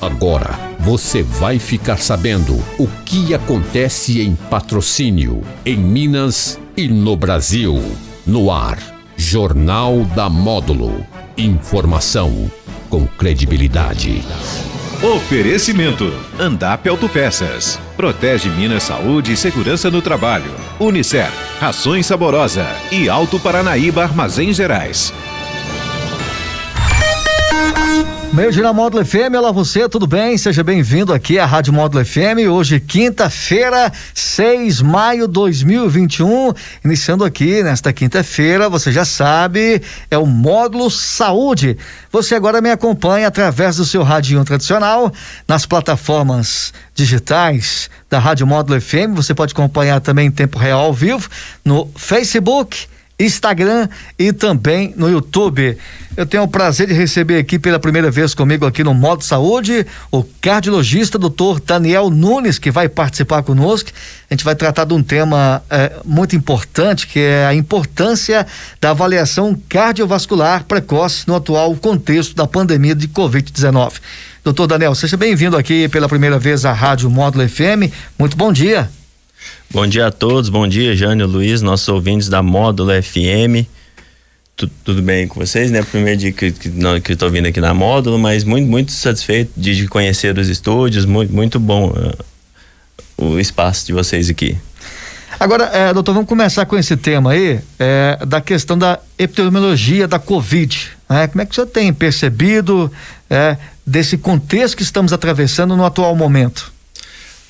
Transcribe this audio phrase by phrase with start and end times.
[0.00, 7.82] Agora você vai ficar sabendo o que acontece em patrocínio, em Minas e no Brasil.
[8.26, 8.78] No ar,
[9.14, 11.06] Jornal da Módulo.
[11.36, 12.50] Informação
[12.88, 14.24] com credibilidade.
[15.02, 17.78] Oferecimento: Andap Autopeças.
[17.94, 20.50] Protege Minas Saúde e Segurança no Trabalho.
[20.78, 25.12] Unicef, Rações Saborosa e Alto Paranaíba Armazéns Gerais.
[28.32, 30.38] Meio dia na Módulo FM, olá você, tudo bem?
[30.38, 32.46] Seja bem-vindo aqui à Rádio Módulo FM.
[32.48, 36.52] Hoje, quinta-feira, 6 de maio de 2021.
[36.84, 41.76] Iniciando aqui nesta quinta-feira, você já sabe, é o Módulo Saúde.
[42.12, 45.12] Você agora me acompanha através do seu radinho tradicional,
[45.48, 49.12] nas plataformas digitais da Rádio Módulo FM.
[49.16, 51.28] Você pode acompanhar também em tempo real ao vivo
[51.64, 52.86] no Facebook
[53.20, 53.88] Instagram
[54.18, 55.76] e também no YouTube.
[56.16, 59.86] Eu tenho o prazer de receber aqui pela primeira vez comigo aqui no Modo Saúde
[60.10, 63.90] o cardiologista doutor Daniel Nunes, que vai participar conosco.
[64.28, 68.46] A gente vai tratar de um tema é, muito importante, que é a importância
[68.80, 73.94] da avaliação cardiovascular precoce no atual contexto da pandemia de Covid-19.
[74.42, 77.92] Doutor Daniel, seja bem-vindo aqui pela primeira vez à Rádio Módulo FM.
[78.18, 78.88] Muito bom dia.
[79.70, 83.66] Bom dia a todos, bom dia Jânio Luiz, nossos ouvintes da Módulo FM.
[84.56, 85.82] Tu, tudo bem com vocês, né?
[85.82, 89.88] Primeiro dia que, que, que vindo aqui na Módulo, mas muito, muito satisfeito de, de
[89.88, 92.24] conhecer os estúdios, muito, muito bom uh,
[93.16, 94.58] o espaço de vocês aqui.
[95.38, 100.18] Agora, é, doutor, vamos começar com esse tema aí, é, da questão da epidemiologia da
[100.18, 100.90] Covid.
[101.08, 101.28] Né?
[101.28, 102.92] Como é que o senhor tem percebido
[103.30, 106.70] é, desse contexto que estamos atravessando no atual momento?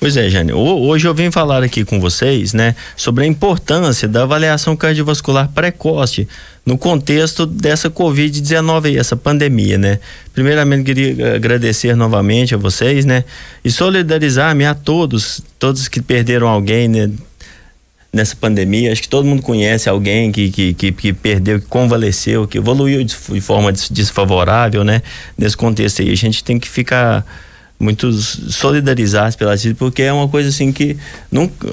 [0.01, 0.51] Pois é, Jane.
[0.51, 6.27] Hoje eu vim falar aqui com vocês, né, sobre a importância da avaliação cardiovascular precoce
[6.65, 9.99] no contexto dessa Covid-19 essa pandemia, né?
[10.33, 13.23] Primeiramente queria agradecer novamente a vocês, né,
[13.63, 17.11] e solidarizar-me a todos, todos que perderam alguém, né,
[18.11, 18.91] nessa pandemia.
[18.91, 23.03] Acho que todo mundo conhece alguém que, que, que, que, perdeu, que convaleceu, que evoluiu
[23.03, 25.03] de, forma desfavorável, né?
[25.37, 26.09] Nesse contexto aí.
[26.09, 27.23] A gente tem que ficar
[27.81, 30.95] muito solidarizados pela vida, porque é uma coisa assim que
[31.31, 31.67] nunca,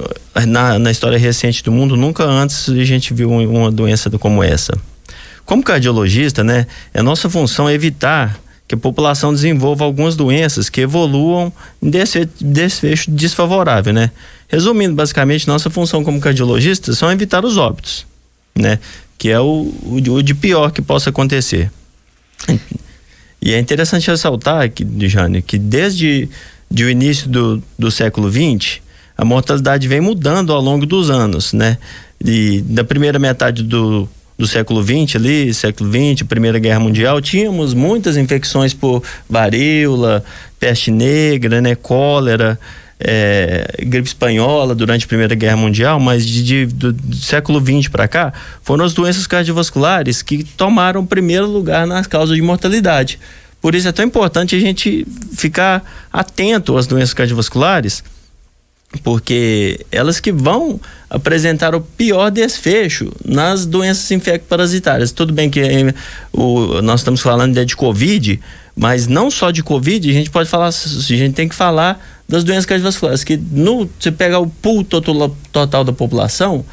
[0.47, 4.75] na, na história recente do mundo, nunca antes a gente viu uma doença como essa.
[5.45, 11.51] Como cardiologista, né, é nossa função evitar que a população desenvolva algumas doenças que evoluam
[11.81, 11.89] em
[12.39, 14.11] desfecho desfavorável, né?
[14.47, 18.05] Resumindo, basicamente, nossa função como cardiologista são evitar os óbitos,
[18.55, 18.77] né?
[19.17, 21.71] Que é o, o de pior que possa acontecer.
[23.41, 26.29] E é interessante ressaltar, que, Jane, que desde
[26.69, 28.79] de o início do, do século XX,
[29.17, 31.77] a mortalidade vem mudando ao longo dos anos, né?
[32.23, 34.07] E da primeira metade do,
[34.37, 40.23] do século XX ali, século XX, Primeira Guerra Mundial, tínhamos muitas infecções por varíola,
[40.59, 41.75] peste negra, né?
[41.75, 42.59] Cólera,
[42.99, 47.87] é, gripe espanhola durante a Primeira Guerra Mundial, mas de, de do, do, século XX
[47.87, 53.17] para cá, foram as doenças cardiovasculares que tomaram primeiro lugar nas causas de mortalidade.
[53.61, 58.03] Por isso é tão importante a gente ficar atento às doenças cardiovasculares,
[59.03, 60.79] porque elas que vão
[61.09, 65.11] apresentar o pior desfecho nas doenças infecto-parasitárias.
[65.11, 65.93] Tudo bem que eh,
[66.33, 68.39] o, nós estamos falando de Covid,
[68.79, 72.45] mas não só de Covid, a gente pode falar, a gente tem que falar das
[72.45, 76.63] doenças cardiovasculares, que no, você pegar o pool total, total da população,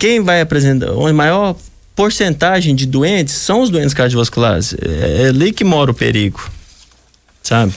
[0.00, 1.54] quem vai apresentar a maior
[1.94, 4.74] porcentagem de doentes são os doentes cardiovasculares.
[4.74, 6.50] É, é ali que mora o perigo,
[7.40, 7.72] sabe?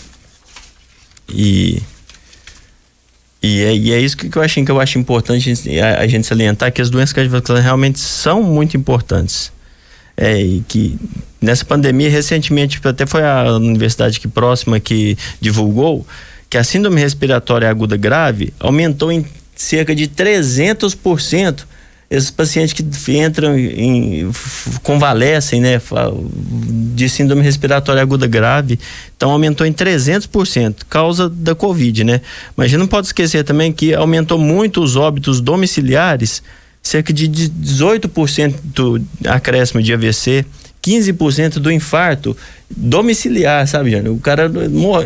[1.32, 1.84] E
[3.44, 6.26] e é, e é isso que eu acho que eu acho importante a, a gente
[6.26, 9.52] salientar que as doenças cardiovasculares realmente são muito importantes.
[10.22, 11.00] É, e que
[11.42, 16.06] nessa pandemia recentemente até foi a universidade aqui próxima que divulgou
[16.50, 19.26] que a síndrome respiratória aguda grave aumentou em
[19.56, 21.64] cerca de 300%.
[22.10, 22.84] Esses pacientes que
[23.16, 24.32] entram em
[24.82, 25.80] convalescem, né,
[26.96, 28.80] de síndrome respiratória aguda grave,
[29.16, 32.22] então aumentou em 300%, causa da Covid, né?
[32.58, 36.42] Mas a gente não pode esquecer também que aumentou muito os óbitos domiciliares,
[36.82, 40.46] cerca de 18% do acréscimo de AVC,
[40.82, 42.36] 15% do infarto
[42.70, 44.14] domiciliar, sabe, Jânio?
[44.14, 44.50] O cara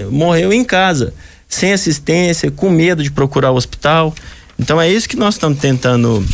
[0.09, 1.13] morreu em casa
[1.47, 4.13] sem assistência, com medo de procurar o hospital.
[4.57, 6.25] Então é isso que nós estamos tentando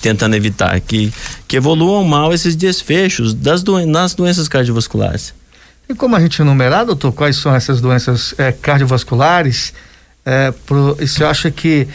[0.00, 1.12] tentando evitar que,
[1.48, 5.34] que evoluam mal esses desfechos das nas doenças cardiovasculares.
[5.88, 9.72] E como a gente enumerar, doutor, quais são essas doenças é, cardiovasculares?
[10.24, 11.88] É, pro, e você acha que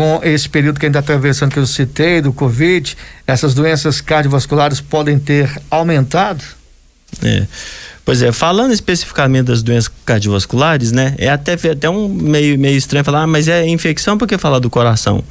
[0.00, 4.00] com esse período que a gente está atravessando, que eu citei, do Covid, essas doenças
[4.00, 6.42] cardiovasculares podem ter aumentado?
[7.22, 7.46] É.
[8.02, 11.14] Pois é, falando especificamente das doenças cardiovasculares, né?
[11.18, 14.70] É até, até um meio, meio estranho falar, mas é infecção, por que falar do
[14.70, 15.22] coração?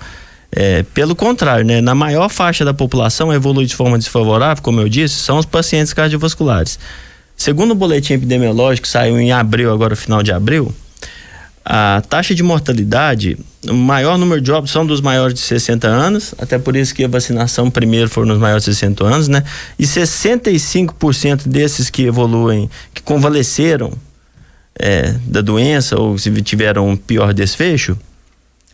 [0.52, 1.82] É, pelo contrário, né?
[1.82, 5.94] Na maior faixa da população evolui de forma desfavorável, como eu disse, são os pacientes
[5.94, 6.78] cardiovasculares.
[7.36, 10.72] Segundo o boletim epidemiológico saiu em abril, agora final de abril,
[11.72, 13.38] a taxa de mortalidade,
[13.68, 17.04] o maior número de óbitos são dos maiores de 60 anos, até por isso que
[17.04, 19.44] a vacinação primeiro foram nos maiores de 60 anos, né?
[19.78, 23.94] E 65% desses que evoluem, que convalesceram
[24.80, 27.96] é, da doença ou se tiveram um pior desfecho,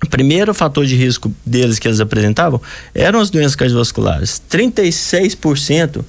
[0.01, 2.61] o primeiro fator de risco deles que eles apresentavam
[2.93, 4.41] eram as doenças cardiovasculares.
[4.49, 6.01] 36%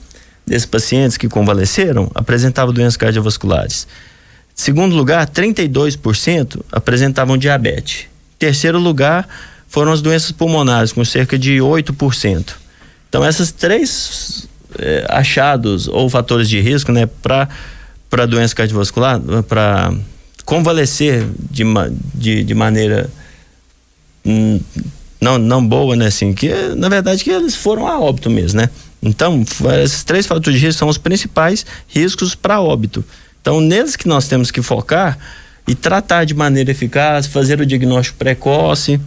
[0.47, 3.88] desses pacientes que convalesceram apresentavam doenças cardiovasculares.
[4.56, 8.06] Segundo lugar, 32% apresentavam diabetes.
[8.38, 9.29] Terceiro lugar
[9.69, 12.55] foram as doenças pulmonares, com cerca de 8%.
[13.08, 14.49] Então, esses três
[14.79, 19.93] eh, achados ou fatores de risco, né, para doença cardiovascular, para
[20.47, 21.62] convalescer de,
[22.14, 23.11] de, de maneira
[24.25, 24.59] hum,
[25.20, 28.70] não, não boa, né, assim, que na verdade que eles foram a óbito mesmo, né?
[29.02, 29.44] Então,
[29.82, 33.05] esses três fatores de risco são os principais riscos para óbito.
[33.46, 35.16] Então, neles que nós temos que focar
[35.69, 39.00] e tratar de maneira eficaz, fazer o diagnóstico precoce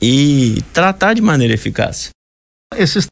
[0.00, 2.10] e tratar de maneira eficaz.
[2.76, 3.08] Esses,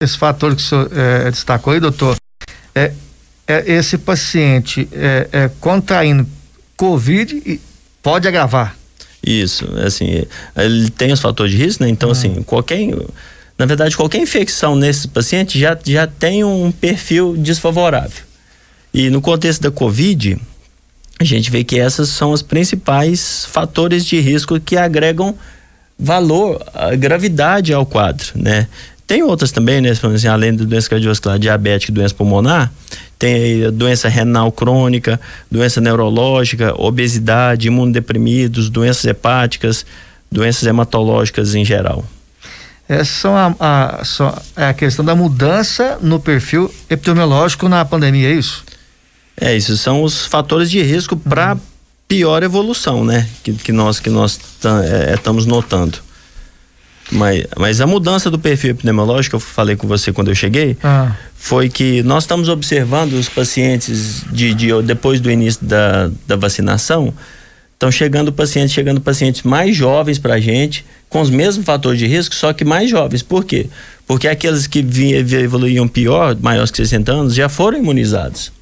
[0.00, 2.16] esse fator que o senhor é, destacou aí, doutor,
[2.76, 2.92] é,
[3.48, 6.24] é esse paciente é, é, contraindo
[6.76, 7.60] Covid e
[8.00, 8.76] pode agravar.
[9.20, 10.24] Isso, assim,
[10.54, 11.90] ele tem os fatores de risco, né?
[11.90, 12.12] Então, hum.
[12.12, 12.78] assim, qualquer
[13.58, 18.30] na verdade, qualquer infecção nesse paciente já, já tem um perfil desfavorável.
[18.92, 20.38] E no contexto da Covid,
[21.18, 25.34] a gente vê que essas são os principais fatores de risco que agregam
[25.98, 26.60] valor,
[26.98, 28.66] gravidade ao quadro, né?
[29.06, 29.90] Tem outras também, né?
[29.90, 32.72] Assim, além da doença cardiovascular diabética doença pulmonar,
[33.18, 39.86] tem doença renal crônica, doença neurológica, obesidade, imunodeprimidos, doenças hepáticas,
[40.30, 42.04] doenças hematológicas em geral.
[42.88, 44.02] Essas são a, a,
[44.56, 48.64] é a questão da mudança no perfil epidemiológico na pandemia, é isso?
[49.42, 51.60] É, isso são os fatores de risco para uhum.
[52.06, 53.28] pior evolução, né?
[53.42, 54.38] Que, que nós que nós
[54.84, 55.98] é, estamos notando.
[57.10, 61.16] Mas, mas a mudança do perfil epidemiológico, eu falei com você quando eu cheguei, ah.
[61.34, 67.12] foi que nós estamos observando os pacientes de, de depois do início da, da vacinação,
[67.72, 72.06] estão chegando pacientes, chegando pacientes mais jovens para a gente, com os mesmos fatores de
[72.06, 73.22] risco, só que mais jovens.
[73.22, 73.66] Por quê?
[74.06, 78.52] Porque aqueles que vinham, evoluíam pior, maiores que 60 anos, já foram imunizados.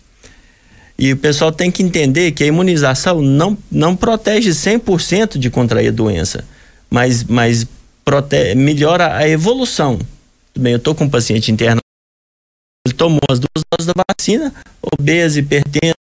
[1.00, 5.88] E o pessoal tem que entender que a imunização não, não protege 100% de contrair
[5.88, 6.44] a doença,
[6.91, 7.67] mas, mas
[8.05, 9.99] protege, melhora a evolução.
[10.55, 11.81] Bem, eu estou com um paciente interno,
[12.87, 14.52] ele tomou as duas doses da vacina,
[14.93, 15.94] obeso, hipertenso,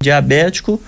[0.00, 0.80] diabético,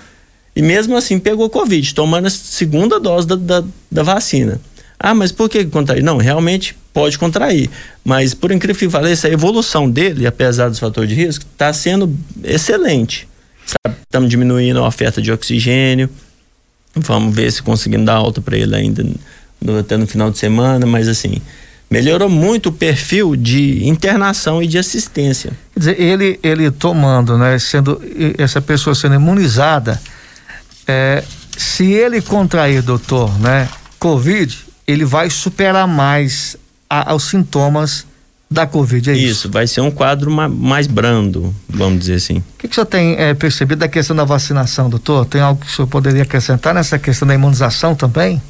[0.55, 4.61] e mesmo assim pegou Covid, tomando a segunda dose da, da, da vacina.
[4.97, 6.01] Ah, mas por que contrair?
[6.01, 7.69] Não, realmente pode contrair.
[8.05, 12.17] Mas, por incrível que pareça, a evolução dele, apesar dos fatores de risco, está sendo
[12.41, 13.27] excelente.
[13.85, 16.09] Estamos diminuindo a oferta de oxigênio.
[16.95, 19.05] Vamos ver se conseguimos dar alta para ele ainda
[19.61, 21.41] no, até no final de semana, mas assim,
[21.91, 25.51] melhorou muito o perfil de internação e de assistência.
[25.73, 28.01] Quer dizer, ele, ele tomando, né, sendo
[28.37, 30.01] essa pessoa sendo imunizada,
[30.87, 31.21] é,
[31.57, 33.67] se ele contrair, doutor, né,
[33.99, 36.55] Covid, ele vai superar mais
[36.89, 38.05] a, aos sintomas
[38.49, 39.25] da Covid, é isso?
[39.25, 42.37] Isso, vai ser um quadro ma, mais brando, vamos dizer assim.
[42.37, 45.25] O que, que o senhor tem é, percebido da questão da vacinação, doutor?
[45.25, 48.41] Tem algo que o senhor poderia acrescentar nessa questão da imunização também?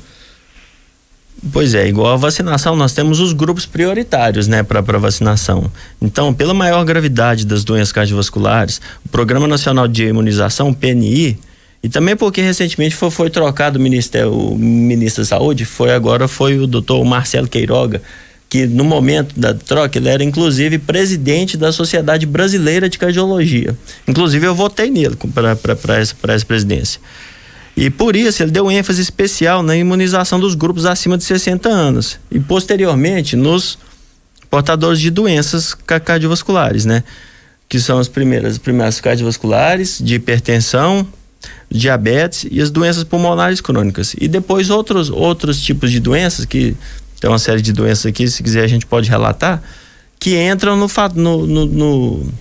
[1.51, 5.71] Pois é, igual a vacinação, nós temos os grupos prioritários, né, para vacinação.
[6.01, 11.37] Então, pela maior gravidade das doenças cardiovasculares, o Programa Nacional de Imunização, PNI,
[11.83, 16.27] e também porque recentemente foi, foi trocado o, ministério, o ministro da Saúde, foi agora
[16.27, 18.01] foi o doutor Marcelo Queiroga,
[18.55, 23.77] que no momento da troca ele era inclusive presidente da Sociedade Brasileira de Cardiologia.
[24.07, 27.01] Inclusive eu votei nele para essa, essa presidência.
[27.75, 32.17] E por isso ele deu ênfase especial na imunização dos grupos acima de 60 anos
[32.31, 33.77] e posteriormente nos
[34.49, 37.03] portadores de doenças cardiovasculares, né?
[37.67, 41.05] Que são as primeiras, as primeiras cardiovasculares, de hipertensão,
[41.69, 44.15] diabetes e as doenças pulmonares crônicas.
[44.17, 46.73] E depois outros, outros tipos de doenças, que
[47.25, 49.59] tem uma série de doenças aqui, se quiser a gente pode relatar,
[50.19, 52.33] que entram no, no, no, no,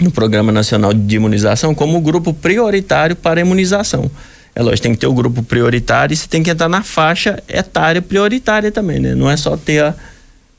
[0.00, 4.08] no Programa Nacional de Imunização como grupo prioritário para imunização.
[4.54, 7.42] É lógico, tem que ter o grupo prioritário e você tem que entrar na faixa
[7.48, 9.16] etária prioritária também, né?
[9.16, 9.96] Não é só ter a,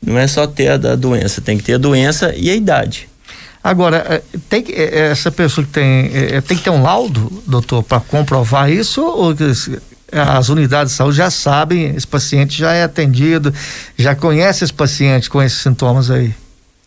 [0.06, 3.08] não é só ter a da doença, tem que ter a doença e a idade.
[3.64, 6.12] Agora, é, tem que, é, essa pessoa que tem,
[6.46, 9.02] tem que ter um laudo, doutor, para comprovar isso?
[9.02, 9.34] Ou
[10.12, 13.54] as unidades de saúde já sabem, esse paciente já é atendido,
[13.98, 16.34] já conhece esse paciente com esses sintomas aí?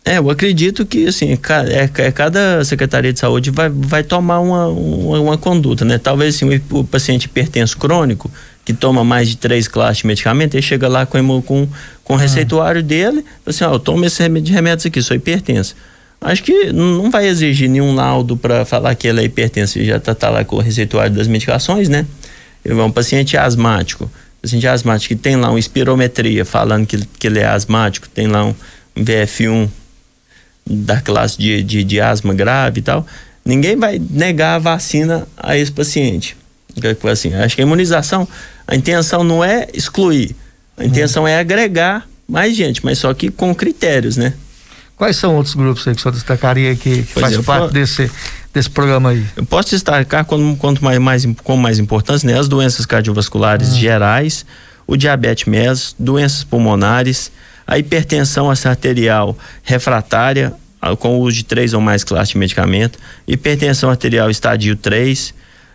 [0.07, 4.67] É, eu acredito que assim, é, é, cada secretaria de saúde vai, vai tomar uma,
[4.67, 5.97] uma, uma conduta, né?
[5.97, 8.29] Talvez assim, o, o, paciente hipertenso crônico,
[8.63, 11.67] que toma mais de três classes de medicamento, ele chega lá com, com,
[12.03, 12.19] com o ah.
[12.19, 15.75] receituário dele, assim, ó, eu tomo esse remédio, remédios aqui, sou hipertenso.
[16.21, 20.13] Acho que não vai exigir nenhum laudo para falar que ele é hipertenso, já tá,
[20.13, 22.05] tá lá com o receituário das medicações, né?
[22.65, 27.39] É um paciente asmático, paciente asmático que tem lá uma espirometria falando que, que ele
[27.39, 28.55] é asmático, tem lá um,
[28.95, 29.69] um VF1
[30.67, 33.05] da classe de, de, de asma grave e tal,
[33.45, 36.35] ninguém vai negar a vacina a esse paciente.
[37.09, 38.27] Assim, acho que a imunização,
[38.67, 40.35] a intenção não é excluir,
[40.75, 40.87] a uhum.
[40.87, 41.29] intenção uhum.
[41.29, 44.33] é agregar mais gente, mas só que com critérios, né?
[44.97, 48.09] Quais são outros grupos aí que o senhor destacaria que, que faz é, parte desse,
[48.55, 49.23] desse programa aí?
[49.35, 52.39] Eu posso destacar quanto, quanto mais, mais, com mais importância, né?
[52.39, 53.79] As doenças cardiovasculares uhum.
[53.79, 54.45] gerais,
[54.87, 57.31] o diabetes MES, doenças pulmonares,
[57.67, 60.53] a hipertensão arterial refratária,
[60.99, 62.97] com o uso de três ou mais classes de medicamento,
[63.27, 65.33] hipertensão arterial estadio 3,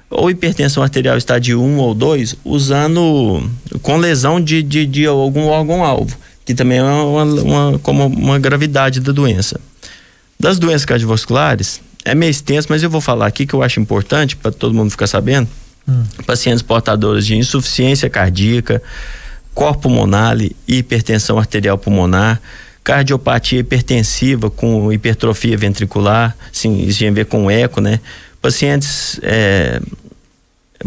[0.09, 3.51] ou hipertensão arterial estadio 1 ou 2, usando
[3.83, 9.01] com lesão de, de, de algum órgão-alvo, que também é uma, uma, como uma gravidade
[9.01, 9.61] da doença.
[10.39, 14.37] Das doenças cardiovasculares, é meio extenso, mas eu vou falar aqui que eu acho importante
[14.37, 15.49] para todo mundo ficar sabendo.
[15.89, 16.05] Hum.
[16.27, 18.83] Pacientes portadores de insuficiência cardíaca,
[19.55, 22.41] corpo pulmonar e hipertensão arterial pulmonar,
[22.83, 28.01] cardiopatia hipertensiva com hipertrofia ventricular, sim, isso tem a ver com eco, né?
[28.41, 29.81] Pacientes é,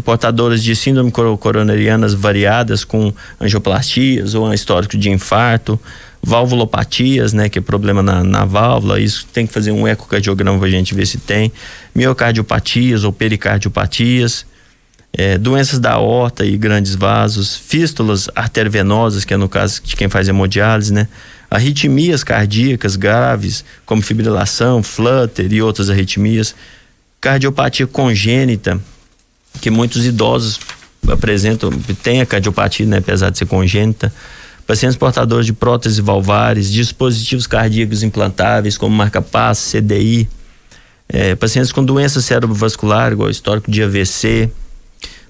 [0.03, 5.79] portadores de síndrome coronarianas variadas com angioplastias ou um histórico de infarto,
[6.25, 10.67] valvulopatias, né, que é problema na, na válvula, isso tem que fazer um ecocardiograma para
[10.67, 11.51] a gente ver se tem,
[11.93, 14.45] miocardiopatias ou pericardiopatias,
[15.11, 20.09] é, doenças da aorta e grandes vasos, fístulas arteriovenosas, que é no caso de quem
[20.09, 21.07] faz hemodiálise, né?
[21.51, 26.55] Arritmias cardíacas graves, como fibrilação, flutter e outras arritmias,
[27.21, 28.81] cardiopatia congênita,
[29.61, 30.59] que muitos idosos
[31.07, 31.69] apresentam,
[32.01, 34.11] tem a cardiopatia, né, apesar de ser congênita,
[34.65, 40.27] pacientes portadores de próteses valvares, dispositivos cardíacos implantáveis, como marca-passo, CDI,
[41.09, 44.49] é, pacientes com doença cerebrovascular, igual histórico de AVC,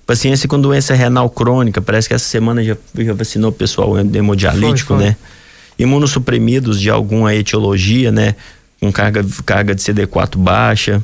[0.05, 4.89] Paciência com doença renal crônica, parece que essa semana já, já vacinou o pessoal hemodialítico,
[4.89, 5.05] foi, foi.
[5.05, 5.15] né?
[5.79, 8.35] Imunossuprimidos de alguma etiologia, né?
[8.81, 11.01] Com carga, carga de CD4 baixa,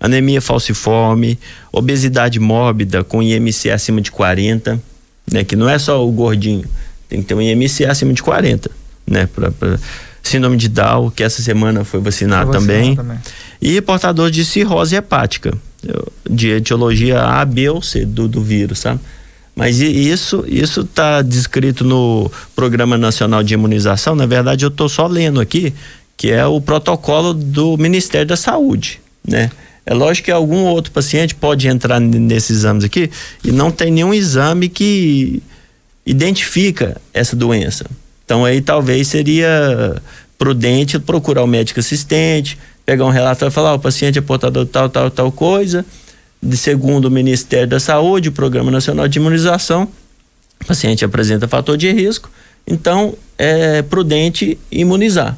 [0.00, 1.38] anemia falciforme,
[1.72, 4.82] obesidade mórbida com IMC acima de 40,
[5.30, 5.44] né?
[5.44, 6.64] Que não é só o gordinho,
[7.08, 8.70] tem que ter um IMC acima de 40,
[9.06, 9.26] né?
[9.26, 9.78] Pra, pra
[10.22, 12.96] síndrome de Down, que essa semana foi vacinado, foi vacinado também.
[12.96, 13.18] também.
[13.60, 15.52] E portador de cirrose hepática
[16.28, 19.00] de etiologia A, B ou C do, do vírus, sabe?
[19.54, 24.16] Mas isso isso está descrito no Programa Nacional de Imunização.
[24.16, 25.72] Na verdade, eu estou só lendo aqui
[26.16, 29.50] que é o protocolo do Ministério da Saúde, né?
[29.86, 33.10] É lógico que algum outro paciente pode entrar nesses exames aqui
[33.44, 35.42] e não tem nenhum exame que
[36.06, 37.86] identifica essa doença.
[38.24, 40.00] Então aí talvez seria
[40.38, 44.64] prudente procurar o médico assistente, pegar um relatório e falar, oh, o paciente é portador
[44.64, 45.84] de tal, tal, tal coisa,
[46.42, 49.88] de segundo o Ministério da Saúde, o Programa Nacional de Imunização,
[50.62, 52.30] o paciente apresenta fator de risco,
[52.66, 55.36] então é prudente imunizar.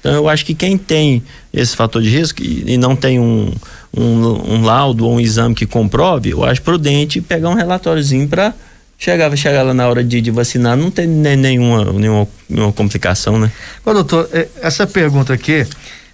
[0.00, 1.22] Então eu acho que quem tem
[1.52, 3.52] esse fator de risco e, e não tem um,
[3.96, 8.54] um, um, laudo ou um exame que comprove, eu acho prudente pegar um relatóriozinho para
[8.98, 13.50] chegar lá na hora de, de vacinar, não tem nenhuma, nenhuma, nenhuma complicação, né?
[13.86, 15.64] Ô, doutor, é, essa pergunta aqui,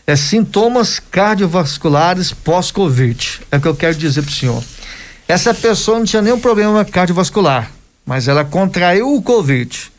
[0.07, 3.41] é sintomas cardiovasculares pós-Covid.
[3.51, 4.63] É o que eu quero dizer para o senhor.
[5.27, 7.71] Essa pessoa não tinha nenhum problema cardiovascular,
[8.05, 9.91] mas ela contraiu o Covid.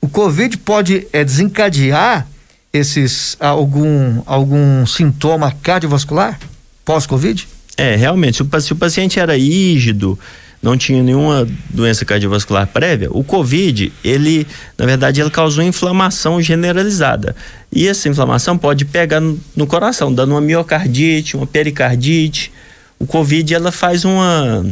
[0.00, 2.26] O Covid pode é, desencadear
[2.72, 6.40] esses algum algum sintoma cardiovascular
[6.86, 7.46] pós-Covid?
[7.76, 10.18] É, realmente, se o, se o paciente era rígido,
[10.62, 14.46] não tinha nenhuma doença cardiovascular prévia, o COVID, ele,
[14.78, 17.34] na verdade, ele causou inflamação generalizada.
[17.72, 22.52] E essa inflamação pode pegar no, coração, dando uma miocardite, uma pericardite.
[22.96, 24.64] O COVID, ela faz uma,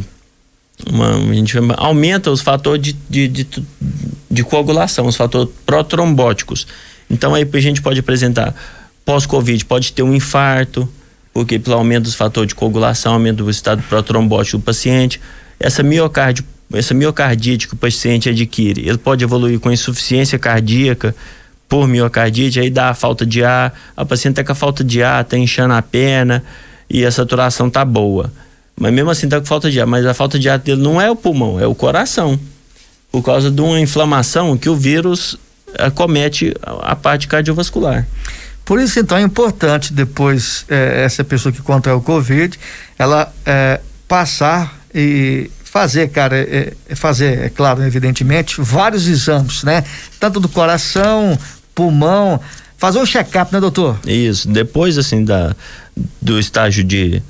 [0.89, 3.63] uma a gente chama, aumenta os fatores de, de, de,
[4.31, 6.65] de coagulação, os fatores protrombóticos.
[7.09, 8.55] Então aí a gente pode apresentar
[9.03, 10.87] pós-Covid, pode ter um infarto,
[11.33, 15.19] porque pelo aumento dos fatores de coagulação, aumento do estado protrombótico do paciente
[15.61, 21.15] essa miocárdio, essa miocardite que o paciente adquire, ele pode evoluir com insuficiência cardíaca,
[21.69, 25.01] por miocardite, aí dá a falta de ar, a paciente tá com a falta de
[25.01, 26.43] ar, tá inchando a perna
[26.89, 28.29] e a saturação tá boa.
[28.75, 30.99] Mas mesmo assim tá com falta de ar, mas a falta de ar dele não
[30.99, 32.37] é o pulmão, é o coração.
[33.09, 35.37] Por causa de uma inflamação que o vírus
[35.79, 38.05] acomete a parte cardiovascular.
[38.65, 42.59] Por isso, então, é importante depois eh, essa pessoa que contrai o Covid,
[42.99, 49.83] ela eh, passar e fazer, cara, é, é fazer, é claro, evidentemente, vários exames, né?
[50.19, 51.37] Tanto do coração,
[51.73, 52.39] pulmão,
[52.77, 53.99] fazer um check-up, né, doutor?
[54.05, 54.49] Isso.
[54.49, 55.55] Depois, assim, da,
[56.21, 57.23] do estágio de,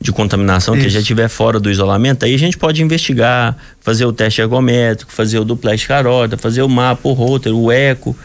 [0.00, 0.84] de contaminação Isso.
[0.84, 5.12] que já estiver fora do isolamento, aí a gente pode investigar, fazer o teste ergométrico,
[5.12, 8.16] fazer o duplex carota, fazer o mapa, o rotor, o eco,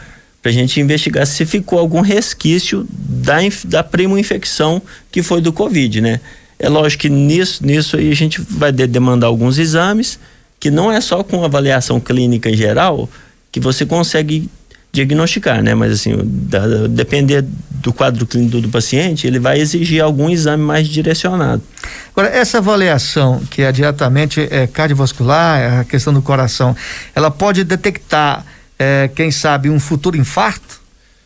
[0.42, 5.52] para a gente investigar se ficou algum resquício da, da primo infecção que foi do
[5.52, 6.20] Covid, né?
[6.58, 10.18] É lógico que nisso, nisso aí a gente vai demandar alguns exames,
[10.58, 13.08] que não é só com avaliação clínica em geral
[13.52, 14.50] que você consegue
[14.92, 15.74] diagnosticar, né?
[15.74, 20.88] Mas assim, da, depender do quadro clínico do paciente, ele vai exigir algum exame mais
[20.88, 21.62] direcionado.
[22.10, 26.74] Agora, essa avaliação que é diretamente é, cardiovascular, é a questão do coração,
[27.14, 28.44] ela pode detectar,
[28.78, 30.80] é, quem sabe, um futuro infarto?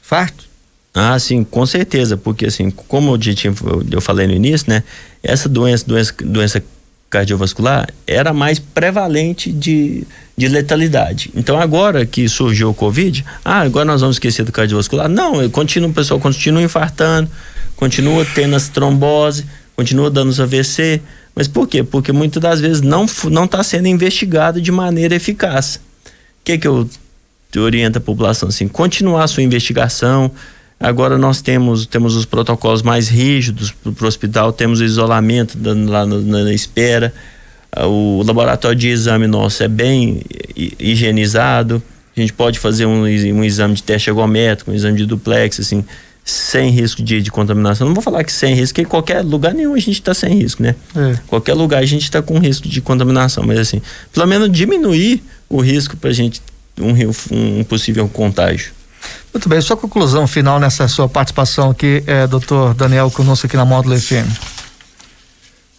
[0.04, 0.51] Infarto?
[0.94, 3.54] Ah, sim, com certeza, porque assim, como eu, tinha,
[3.90, 4.82] eu falei no início, né?
[5.22, 6.62] Essa doença, doença, doença
[7.08, 10.06] cardiovascular era mais prevalente de,
[10.36, 11.30] de letalidade.
[11.34, 15.08] Então agora que surgiu o Covid, ah, agora nós vamos esquecer do cardiovascular?
[15.08, 17.30] Não, continua, o pessoal continua infartando,
[17.76, 21.00] continua tendo as trombose, continua dando os AVC.
[21.34, 21.82] Mas por quê?
[21.82, 25.76] Porque muitas das vezes não não está sendo investigado de maneira eficaz.
[26.06, 26.88] O que que eu
[27.56, 28.68] oriento a população assim?
[28.68, 30.30] Continuar a sua investigação,
[30.82, 35.56] Agora nós temos, temos os protocolos mais rígidos para o hospital, temos o isolamento
[35.88, 37.14] lá na, na espera.
[37.70, 40.22] Ah, o laboratório de exame nosso é bem
[40.56, 41.80] higienizado.
[42.16, 45.84] A gente pode fazer um, um exame de teste ergométrico, um exame de duplex, assim,
[46.24, 47.86] sem risco de, de contaminação.
[47.86, 50.34] Não vou falar que sem risco, porque em qualquer lugar nenhum a gente está sem
[50.34, 50.74] risco, né?
[50.96, 51.16] É.
[51.28, 53.80] Qualquer lugar a gente está com risco de contaminação, mas assim,
[54.12, 56.42] pelo menos diminuir o risco para a gente
[56.76, 56.92] um,
[57.60, 58.72] um possível contágio.
[59.32, 63.64] Muito bem, sua conclusão final nessa sua participação aqui, é, doutor Daniel, conosco aqui na
[63.64, 64.28] Módulo FM.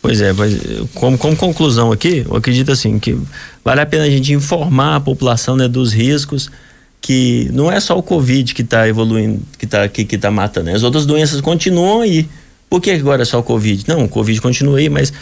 [0.02, 0.54] Pois é, mas
[0.96, 3.18] como, como conclusão aqui, eu acredito assim que
[3.64, 6.52] vale a pena a gente informar a população né, dos riscos
[7.00, 10.68] que não é só o Covid que está evoluindo, que está que, que tá matando,
[10.68, 10.74] né?
[10.74, 12.28] as outras doenças continuam aí.
[12.70, 13.86] Por que agora é só o Covid?
[13.88, 15.14] Não, o Covid continua aí, mas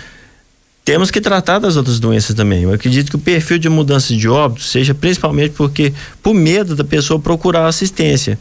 [0.84, 2.64] temos que tratar das outras doenças também.
[2.64, 6.84] Eu acredito que o perfil de mudança de óbito seja principalmente porque por medo da
[6.84, 8.38] pessoa procurar assistência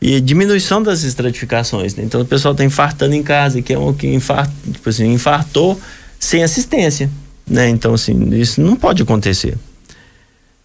[0.00, 1.94] e diminuição das estratificações.
[1.94, 2.04] Né?
[2.04, 5.78] Então o pessoal está infartando em casa, que é um que infarto, tipo assim, infartou
[6.18, 7.10] sem assistência,
[7.46, 7.68] né?
[7.68, 9.56] Então assim isso não pode acontecer.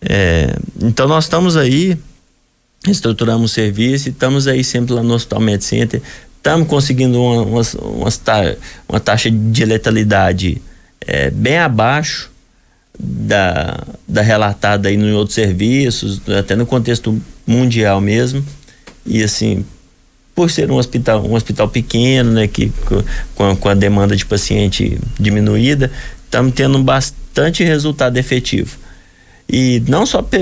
[0.01, 1.97] É, então nós estamos aí
[2.87, 6.01] estruturamos o serviço, estamos aí sempre lá no Hospital Med Center,
[6.37, 10.61] estamos conseguindo uma, uma, uma, uma taxa de letalidade
[11.05, 12.31] é, bem abaixo
[12.99, 18.43] da, da relatada aí em outros serviços, até no contexto mundial mesmo.
[19.05, 19.65] E assim,
[20.33, 22.71] por ser um hospital, um hospital pequeno, né, que
[23.35, 25.91] com, com a demanda de paciente diminuída,
[26.25, 28.77] estamos tendo bastante resultado efetivo.
[29.47, 30.39] E não só para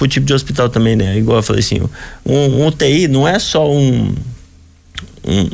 [0.00, 1.18] o tipo de hospital também, né?
[1.18, 1.78] Igual eu falei assim,
[2.24, 4.14] um, um UTI não é só um
[5.26, 5.50] um,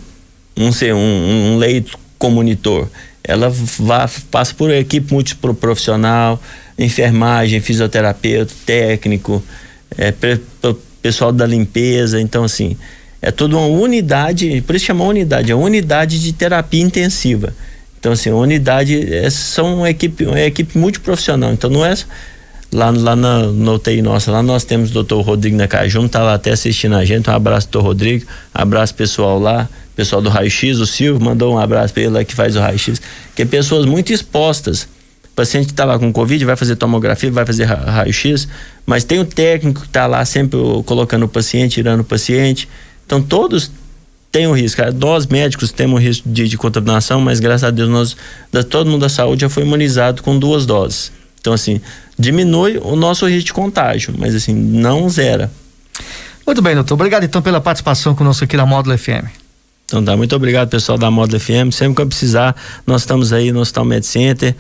[0.57, 2.89] um, um, um leito comunitor
[3.27, 6.41] ela vá, passa por equipe multiprofissional,
[6.79, 9.43] enfermagem, fisioterapeuta, técnico,
[9.97, 10.13] é,
[11.01, 12.77] pessoal da limpeza, então assim,
[13.23, 17.55] é toda uma unidade, por isso chama unidade, é unidade de terapia intensiva.
[17.99, 21.95] Então assim, unidade é, são uma equipe, uma equipe multiprofissional, então não é
[22.75, 26.51] lá, lá na, UTI nossa, lá nós temos o doutor Rodrigo Nakajun, tá lá até
[26.51, 31.25] assistindo a gente, um abraço doutor Rodrigo, abraço pessoal lá, pessoal do raio-x, o Silvio
[31.25, 33.01] mandou um abraço para ele lá que faz o raio-x,
[33.35, 34.89] que é pessoas muito expostas.
[35.25, 38.47] O paciente está lá com Covid vai fazer tomografia, vai fazer raio-x,
[38.87, 42.69] mas tem o técnico que está lá sempre colocando o paciente, tirando o paciente.
[43.05, 43.71] Então todos
[44.31, 44.81] têm o risco.
[44.95, 48.17] Nós médicos temos risco de, de contaminação, mas graças a Deus nós,
[48.53, 51.11] da, todo mundo da saúde já foi imunizado com duas doses.
[51.45, 51.79] Então assim,
[52.19, 55.51] diminui o nosso risco de contágio, mas assim, não zera.
[56.47, 56.95] Muito bem, doutor.
[56.95, 59.29] Obrigado então pela participação conosco aqui na Módulo FM.
[59.85, 61.71] Então tá, muito obrigado pessoal da Módulo FM.
[61.71, 64.57] Sempre que eu precisar, nós estamos aí no Hospital Med Center,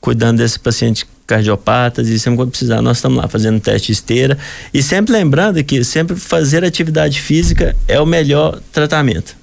[0.00, 4.38] cuidando desse paciente cardiopatas e sempre que precisar nós estamos lá fazendo teste de esteira
[4.72, 9.37] e sempre lembrando que sempre fazer atividade física é o melhor tratamento.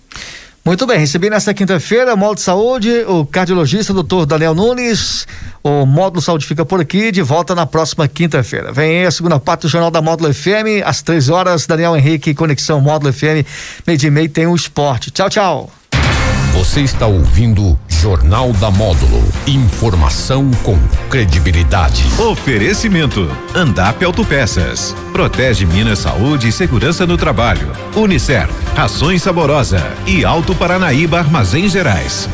[0.68, 5.28] Muito bem, recebi nesta quinta-feira, Módulo de Saúde, o cardiologista doutor Daniel Nunes,
[5.64, 8.74] O Módulo Saúde fica por aqui, de volta na próxima quinta-feira.
[8.74, 12.34] Vem aí a segunda parte do Jornal da Módulo FM, às três horas, Daniel Henrique,
[12.34, 13.46] Conexão Módulo FM,
[13.86, 15.12] meio de meio tem o esporte.
[15.12, 15.72] Tchau, tchau.
[16.66, 19.24] Você está ouvindo Jornal da Módulo.
[19.48, 20.76] Informação com
[21.10, 22.04] credibilidade.
[22.20, 24.94] Oferecimento: Andap Autopeças.
[25.14, 27.72] Protege Minas Saúde e Segurança no Trabalho.
[27.96, 32.28] Unicer, Rações Saborosa e Alto Paranaíba Armazém Gerais.